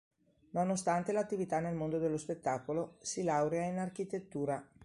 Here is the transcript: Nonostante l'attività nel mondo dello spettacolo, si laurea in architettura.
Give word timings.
Nonostante 0.53 1.11
l'attività 1.11 1.59
nel 1.59 1.75
mondo 1.75 1.99
dello 1.99 2.17
spettacolo, 2.17 2.95
si 3.01 3.21
laurea 3.21 3.65
in 3.67 3.77
architettura. 3.77 4.67